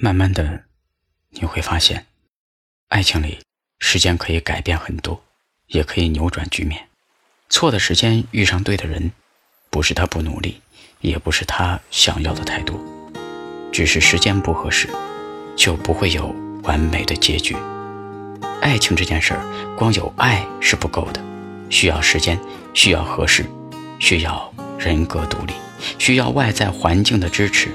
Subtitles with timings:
[0.00, 0.62] 慢慢的，
[1.30, 2.06] 你会发现，
[2.86, 3.40] 爱情里
[3.80, 5.24] 时间可以改变很多，
[5.66, 6.86] 也可以扭转局面。
[7.50, 9.10] 错的时间遇上对的人，
[9.70, 10.60] 不是他不努力，
[11.00, 12.78] 也不是他想要的太多，
[13.72, 14.88] 只是时间不合适，
[15.56, 16.28] 就不会有
[16.62, 17.56] 完美的结局。
[18.60, 21.20] 爱情这件事儿，光有爱是不够的，
[21.70, 22.38] 需要时间，
[22.72, 23.44] 需要合适，
[23.98, 25.54] 需要人格独立，
[25.98, 27.72] 需要外在环境的支持。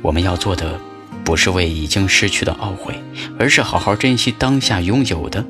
[0.00, 0.80] 我们要做的。
[1.24, 2.94] 不是为已经失去的懊悔，
[3.38, 5.44] 而是好好珍惜当下拥有的，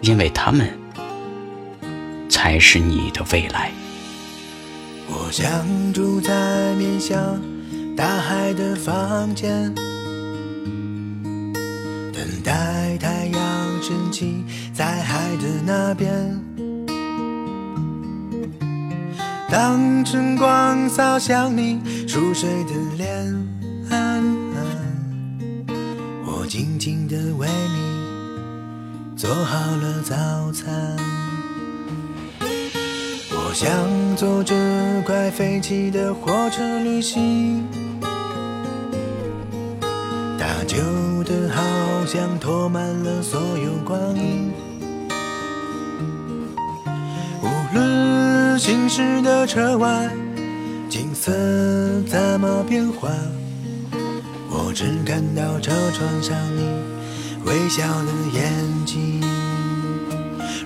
[0.00, 0.68] 因为他们
[2.28, 3.70] 才是你的未来。
[5.08, 7.40] 我想住在面向
[7.96, 9.72] 大海的房间，
[12.12, 14.44] 等待太阳升起
[14.74, 16.38] 在海的那边。
[19.50, 23.57] 当晨光洒向你熟睡的脸。
[26.48, 30.14] 静静地为你做好了早
[30.50, 30.96] 餐。
[33.30, 33.70] 我想
[34.16, 34.54] 坐着
[35.04, 37.68] 快飞起的火车旅行，
[40.38, 40.78] 它旧
[41.24, 41.62] 的好
[42.06, 44.50] 像拖满了所有光阴。
[47.42, 50.10] 无论行驶的车外
[50.88, 51.30] 景色
[52.06, 53.10] 怎么变化。
[54.68, 56.68] 我只看到车窗上你
[57.46, 58.52] 微笑的眼
[58.84, 59.18] 睛。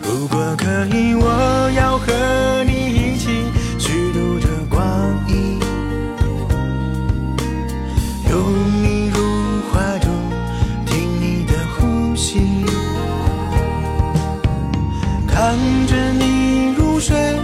[0.03, 3.29] 如果可以，我要和你一起
[3.79, 4.85] 虚度这光
[5.29, 5.57] 阴，
[8.29, 8.43] 拥
[8.83, 9.23] 你入
[9.71, 10.11] 怀中，
[10.85, 12.41] 听你的呼吸，
[15.29, 15.57] 看
[15.87, 17.39] 着你入睡，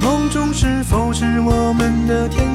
[0.00, 2.47] 梦中是否是我们的天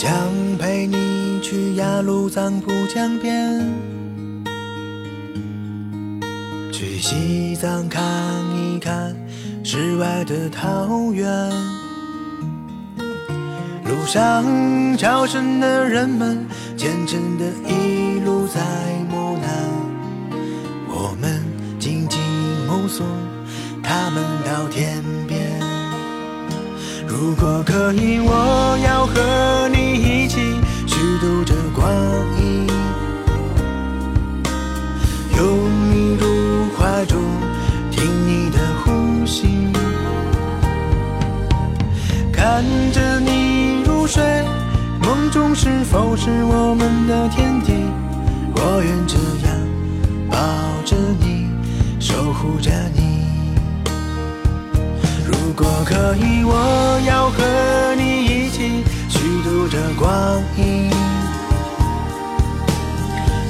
[0.00, 0.12] 想
[0.58, 3.60] 陪你去雅鲁藏布江边，
[6.72, 8.00] 去西藏看
[8.54, 9.12] 一看
[9.64, 11.28] 世外的桃源。
[13.86, 18.60] 路上朝圣的人们，虔诚的一路在
[19.10, 19.50] 磨难。
[20.86, 21.42] 我们
[21.80, 22.20] 静静
[22.68, 23.04] 目送
[23.82, 25.67] 他们到天边。
[27.20, 30.38] 如果可以，我要和你一起
[30.86, 31.90] 虚度这光
[32.40, 32.64] 阴，
[35.36, 37.20] 拥你入怀中，
[37.90, 39.48] 听你的呼吸，
[42.32, 44.22] 看着你入睡，
[45.02, 47.72] 梦中是否是我们的天地？
[48.54, 49.58] 我愿这样
[50.30, 50.38] 抱
[50.84, 51.48] 着你，
[51.98, 53.17] 守护着你。
[55.28, 58.08] 如果可以，我要和你。
[58.24, 60.90] 一起虚度这光阴，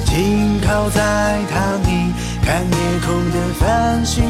[0.05, 1.57] 静靠在躺
[1.89, 2.13] 椅
[2.43, 4.23] 看夜空的繁星，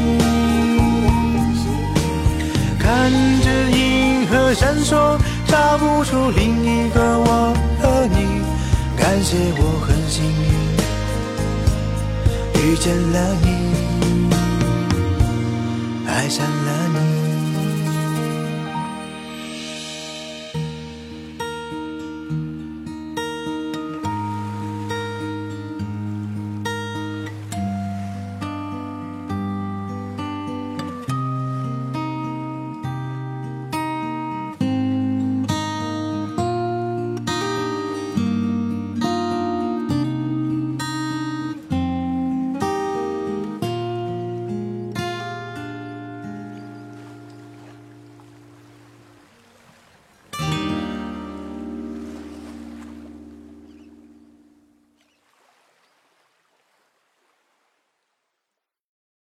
[2.78, 3.10] 看
[3.42, 8.40] 着银河闪烁，找不出另一个我和你。
[8.96, 10.50] 感谢我很幸运
[12.62, 13.48] 遇见了你，
[16.06, 17.19] 爱上了你。